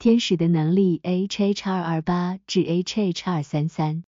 [0.00, 4.04] 天使的能力 HH 二二八至 HH 二三三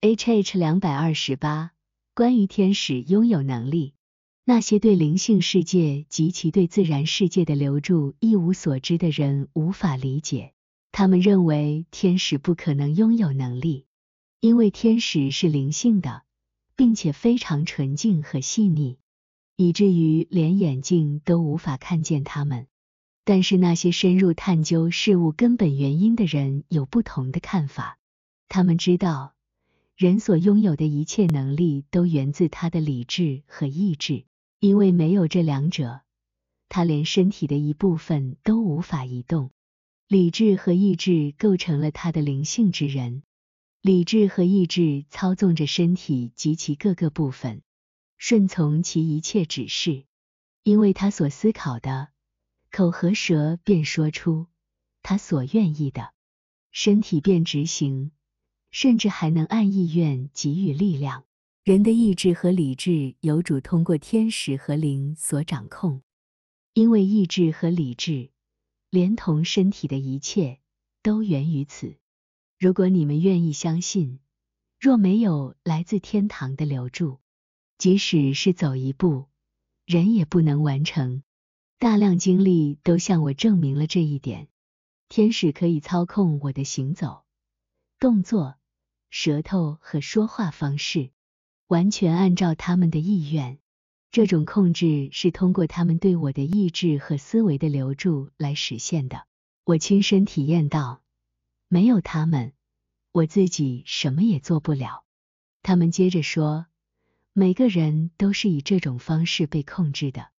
[0.00, 1.70] ，HH 两百二十八。
[2.12, 3.94] 关于天使拥有能力，
[4.44, 10.54] 那些对灵性世界及其对自然世界的留住一无所知的人无法理解。
[10.90, 13.86] 他们认为天使不可能拥有能力，
[14.40, 16.24] 因为天使是灵性的，
[16.74, 18.98] 并且非常纯净和细腻，
[19.54, 22.66] 以至于连眼睛都无法看见他们。
[23.28, 27.98] 但是那些深入探究事物根本原因的人有不同的看法。
[28.48, 29.34] 他们知道，
[29.98, 34.24] 人所拥有的一切能力都源自他的理智和意志，
[34.60, 36.00] 因为没有这两者，
[36.70, 39.50] 他连身体的一部分都无法移动。
[40.08, 43.22] 理智和意志构成了他的灵性之人。
[43.82, 47.60] 理智和意志操纵着身体及其各个部分，
[48.16, 50.04] 顺从其一切指示，
[50.62, 52.08] 因为他所思考的。
[52.70, 54.46] 口和舌便说出
[55.02, 56.12] 他所愿意的，
[56.70, 58.12] 身体便执行，
[58.70, 61.24] 甚至还能按意愿给予力量。
[61.64, 66.02] 人的意志和理智由主通过天使和灵所掌控，
[66.72, 68.30] 因为意志和理智
[68.90, 70.60] 连同身体的一切
[71.02, 71.96] 都源于此。
[72.58, 74.20] 如果你们愿意相信，
[74.80, 77.20] 若没有来自天堂的留住，
[77.76, 79.26] 即使是走一步，
[79.84, 81.22] 人也不能完成。
[81.80, 84.48] 大量经历都向我证明了这一点。
[85.08, 87.22] 天使可以操控我的行走、
[88.00, 88.56] 动作、
[89.10, 91.12] 舌头和说话方式，
[91.68, 93.60] 完全按照他们的意愿。
[94.10, 99.26] 这种控制是通过他们对我的意志和思维的留住来实现的。
[99.64, 101.00] 我亲身体验到，
[101.68, 102.54] 没有他们，
[103.12, 105.04] 我自己什么也做不了。
[105.62, 106.66] 他们接着说，
[107.32, 110.30] 每个人都是以这种方式被控制的。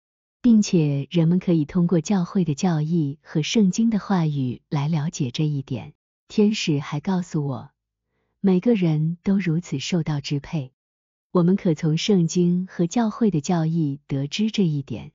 [0.50, 5.92] 并且人们可以通过教会的教义和圣经的话语来了解这一点。
[6.26, 7.70] 天使还告诉我，
[8.40, 10.72] 每个人都如此受到支配。
[11.32, 15.12] 我们可从圣经和教会的教义得知这一点，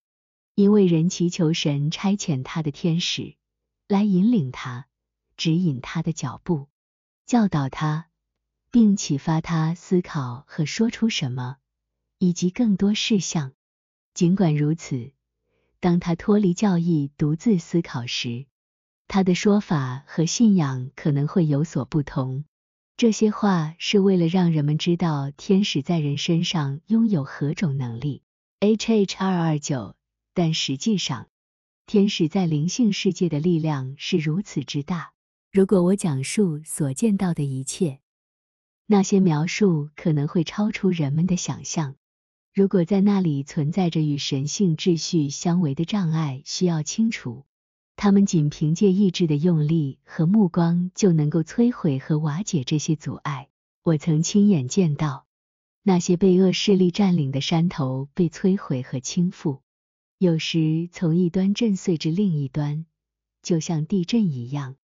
[0.53, 3.33] 因为人祈求神差遣他的天使
[3.87, 4.85] 来引领他，
[5.35, 6.67] 指引他的脚步，
[7.25, 8.05] 教导他，
[8.69, 11.57] 并启发他思考和说出什么，
[12.19, 13.53] 以及更多事项。
[14.13, 15.11] 尽管如此，
[15.83, 18.45] 当他脱离教义独自思考时，
[19.09, 22.45] 他的说法和信仰可能会有所不同。
[22.95, 28.21] 这些话是为了让人们知道天使在人身上拥有何种能力。
[28.61, 29.97] H H 二二九，
[30.33, 31.27] 但实际上，
[31.85, 35.11] 天使在灵性世界的力量是如此之大。
[35.51, 37.99] 如果我讲述所见到的一切，
[38.85, 41.95] 那些描述可能会超出人们的想象。
[42.53, 47.45] 如果在那里存在着与神性秩序相违的障碍，需要清除，
[47.95, 53.49] 他们仅凭借意志的用力和目光就能够摧毁和瓦解这些阻碍。
[53.81, 55.25] 我曾亲眼见到
[55.81, 59.61] 那些被恶势力占领的山头被摧毁和倾覆，
[60.19, 62.85] 有时从一端震碎至另一端，
[63.41, 64.75] 就像地震一样。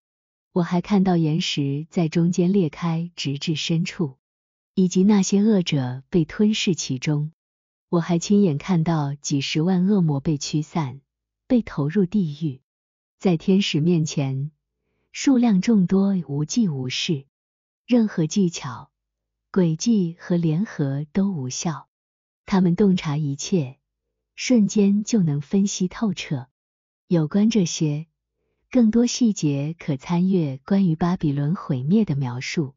[0.54, 4.18] 我还看到岩石在中间裂开，直至深处，
[4.74, 7.32] 以及那些恶者被吞噬其中。
[7.90, 11.02] 我还亲眼看到几十万恶魔被驱散，
[11.48, 12.62] 被投入地狱，
[13.18, 14.52] 在天使面前，
[15.12, 17.26] 数量众多，无济无事，
[17.88, 18.92] 任何技巧、
[19.52, 21.88] 诡计和联合都无效。
[22.46, 23.80] 他们洞察一切，
[24.36, 26.46] 瞬间就能分析透彻。
[27.08, 28.06] 有关这些
[28.70, 32.76] 更多细节，可参阅关于巴比伦毁灭的描述。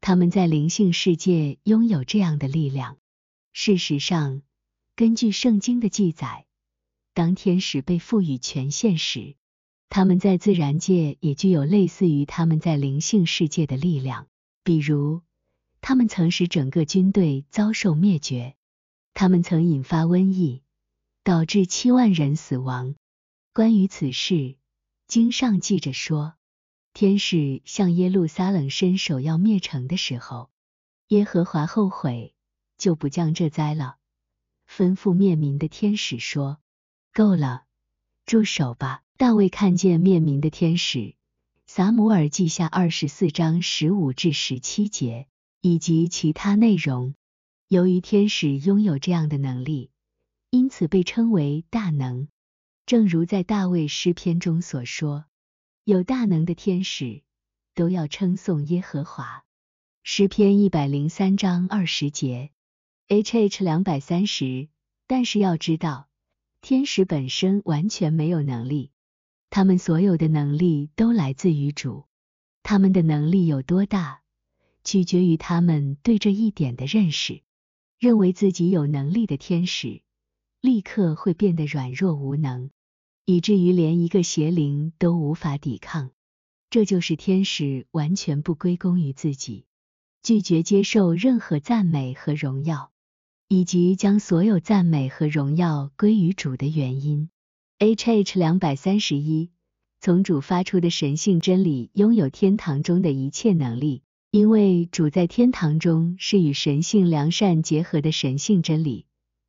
[0.00, 2.96] 他们在灵性世界拥有这样的力量。
[3.58, 4.42] 事实上，
[4.96, 6.44] 根据圣经的记载，
[7.14, 9.34] 当天使被赋予权限时，
[9.88, 14.28] 他们在自然界也具有类似于他们在灵性世界的力量。
[14.62, 15.22] 比如，
[15.80, 18.52] 他们曾使整个军队遭受灭绝；
[19.14, 20.62] 他们曾引发瘟疫，
[21.24, 22.94] 导致七万人死亡。
[23.54, 24.56] 关于此事，
[25.08, 26.34] 经上记着说，
[26.92, 30.50] 天使向耶路撒冷伸手要灭城的时候，
[31.08, 32.34] 耶和华后悔，
[32.78, 33.96] 就不降这灾了。
[34.68, 36.58] 吩咐面民的天使说
[37.14, 37.64] ：“够了，
[38.24, 41.14] 住手吧。”大卫看见面民的天使，
[41.66, 45.26] 撒姆尔记下二十四章十五至十七节
[45.62, 47.14] 以及其他内容。
[47.66, 49.90] 由于天使拥有这样的能力，
[50.50, 52.28] 因此被称为大能。
[52.84, 55.24] 正如在大卫诗篇中所说
[55.82, 57.22] ：“有大能的天使
[57.74, 59.44] 都要称颂耶和华。”
[60.04, 62.50] 诗篇一百零三章二十节。
[63.08, 64.66] H H 两百三十，
[65.06, 66.08] 但是要知道，
[66.60, 68.90] 天使本身完全没有能力，
[69.48, 72.06] 他们所有的能力都来自于主，
[72.64, 74.22] 他们的能力有多大，
[74.82, 77.42] 取决于他们对这一点的认识。
[78.00, 80.02] 认为自己有能力的天使，
[80.60, 82.70] 立刻会变得软弱无能，
[83.24, 86.10] 以至于连一个邪灵都无法抵抗。
[86.70, 89.64] 这就是天使完全不归功于自己，
[90.24, 92.92] 拒绝接受任何赞美和荣耀，
[93.48, 97.30] 以及将所有赞美和荣耀归于主的原因。
[97.78, 99.50] H H 两百三十一，
[100.00, 109.06] 从主发出的神性真理拥有天堂中的一切能力，因为主在天堂中是与神性良善结合的神性真理。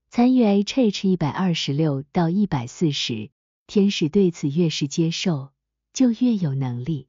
[0.09, 3.29] 参与 H H 一百二十六到一百四十，
[3.65, 5.49] 天使对此越是接受，
[5.91, 7.07] 就越有能力。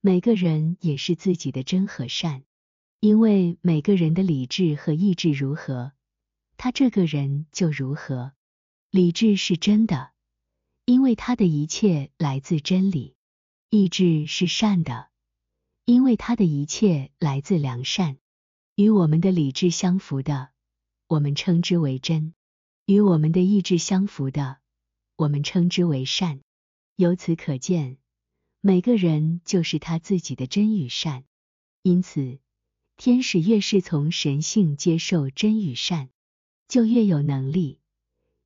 [0.00, 2.42] 每个人也是自己的真和善，
[3.00, 5.92] 因为每个人的理智和意志如何，
[6.56, 8.32] 他这个人就如何。
[8.90, 10.12] 理智是真的。
[10.86, 13.16] 因为他的一切来自真理，
[13.70, 15.08] 意志是善的，
[15.86, 18.18] 因为他的一切来自良善。
[18.74, 20.50] 与我们的理智相符的，
[21.06, 22.34] 我们称之为真；
[22.84, 24.58] 与我们的意志相符的，
[25.16, 26.42] 我们称之为善。
[26.96, 27.96] 由此可见，
[28.60, 31.24] 每个人就是他自己的真与善。
[31.80, 32.40] 因此，
[32.98, 36.10] 天使越是从神性接受真与善，
[36.68, 37.78] 就越有能力。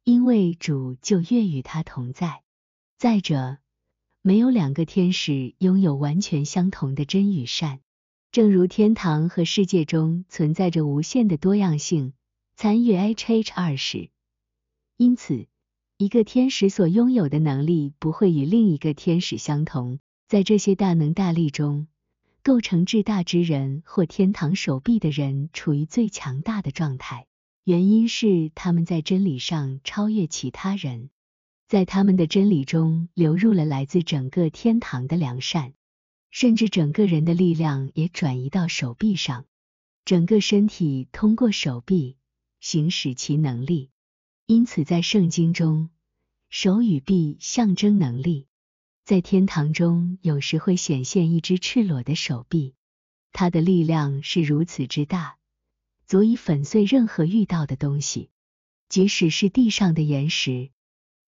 [0.04, 2.42] 因为主就越与他同在。
[2.96, 3.58] 再者，
[4.22, 7.80] 没有两个天使拥有完全相同的真与善，
[8.32, 12.14] 正如天堂和世界中存在着无限的多样性。
[12.56, 14.10] 参与 H H 二十。
[14.96, 15.46] 因此，
[15.96, 20.00] 一个天使所拥有的能力不会与另一个天使相同。
[20.26, 21.86] 在这些大能大力中，
[22.42, 27.26] 构成至大之人或天堂手臂的人处于最强大的状态。
[27.68, 31.10] 原因是他们在真理上超越其他人，
[31.66, 35.74] 在他们的真理中流入了来自整个天堂的良善，
[36.30, 39.44] 甚至整个人的力量也转移到手臂上，
[40.06, 42.16] 整个身体通过手臂
[42.58, 43.90] 行使其能力。
[44.46, 45.90] 因此，在圣经中，
[46.48, 48.46] 手与臂象征能力。
[49.04, 52.72] 在天堂中，有时会显现一只赤裸的手臂，
[53.30, 55.37] 它的力量是如此之大。
[56.08, 58.30] 足以粉碎任何遇到的东西，
[58.88, 60.70] 即使是地上的岩石。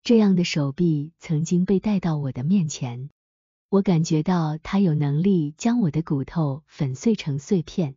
[0.03, 3.11] 这样的手臂曾经被带到我的面前，
[3.69, 7.97] 我感觉到它有能力将我的骨头粉碎成碎片。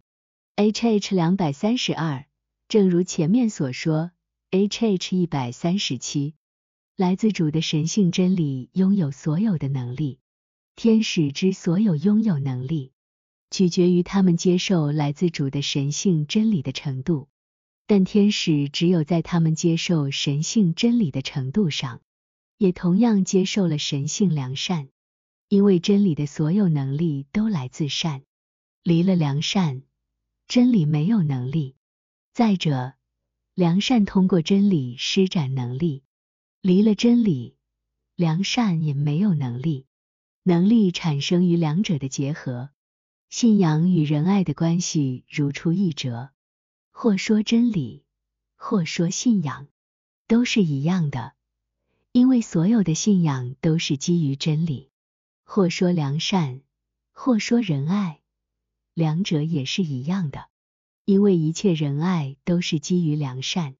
[0.57, 2.25] H H 两百三十二，
[2.67, 4.11] 正如前面所说
[4.51, 6.35] ，H H 一百三十七，
[6.97, 10.19] 来自主的神性真理拥有所有的能力，
[10.75, 12.92] 天使之所有拥有能力。
[13.53, 17.27] 取决于他们接受来自主的神性真理的程度，
[17.85, 22.01] 但天使只有在他们接受神性真理的程度上，
[22.57, 24.89] 也同样接受了神性良善，
[25.49, 28.23] 因为真理的所有能力都来自善，
[28.81, 29.83] 离了良善，
[30.47, 31.75] 真理没有能力。
[32.33, 32.95] 再者，
[33.53, 36.01] 良善通过真理施展能力，
[36.59, 37.55] 离了真理，
[38.15, 39.85] 良善也没有能力。
[40.41, 42.71] 能力产生于两者的结合。
[43.35, 46.29] 信仰与仁爱的关系如出一辙，
[46.91, 48.03] 或说真理，
[48.55, 49.65] 或说信仰，
[50.27, 51.33] 都是一样的，
[52.11, 54.91] 因为所有的信仰都是基于真理。
[55.43, 56.61] 或说良善，
[57.11, 58.19] 或说仁爱，
[58.93, 60.45] 两者也是一样的，
[61.03, 63.73] 因为一切仁爱都是基于良善。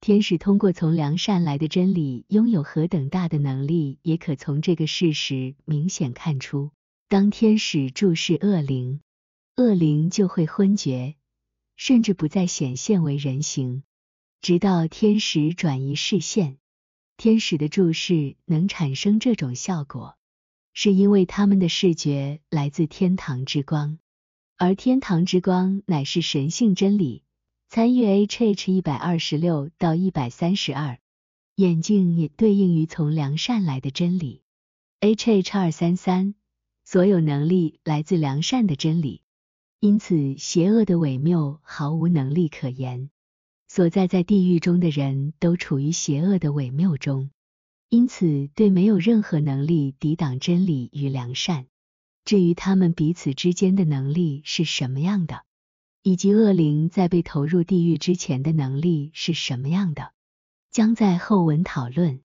[0.00, 6.70] 天使通过从良善来的真理拥有何等大的能力，也可从这个事实明显看出。
[7.06, 9.00] 当天使注视恶灵，
[9.56, 11.16] 恶灵就会昏厥，
[11.76, 13.82] 甚至不再显现为人形，
[14.40, 16.56] 直到天使转移视线。
[17.16, 20.16] 天使的注视能产生这种效果，
[20.72, 23.98] 是因为他们的视觉来自天堂之光，
[24.56, 27.22] 而天堂之光乃是神性真理。
[27.68, 30.98] 参阅 H H 一百二十六到一百三十二，
[31.54, 34.42] 眼镜也对应于从良善来的真理。
[35.00, 36.34] H H 二三三。
[36.84, 39.22] 所有能力来自良善的真理，
[39.80, 43.10] 因此邪恶的伪谬毫无能力可言。
[43.68, 47.30] 所在在地狱中的人都处于邪恶的伪谬中，
[47.88, 51.66] 因此对没有任何能力抵挡真理与良善。
[52.24, 55.42] 至于他们彼此之间的能力是什么样的，
[56.02, 60.12] 以及恶灵在被投入地狱之前的能力是什么样的，
[60.70, 62.20] 将在后文讨论。